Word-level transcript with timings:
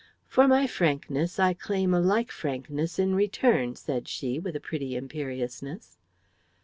"For 0.25 0.47
my 0.47 0.65
frankness 0.65 1.37
I 1.39 1.53
claim 1.53 1.93
a 1.93 1.99
like 1.99 2.31
frankness 2.31 2.97
in 2.97 3.13
return," 3.13 3.75
said 3.75 4.07
she, 4.07 4.39
with 4.39 4.55
a 4.55 4.59
pretty 4.59 4.95
imperiousness. 4.95 5.99